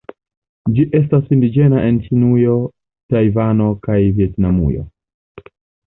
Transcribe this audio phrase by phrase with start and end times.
[0.77, 2.57] Ĝi estas indiĝena en Ĉinujo,
[3.17, 4.87] Tajvano kaj Vjetnamujo.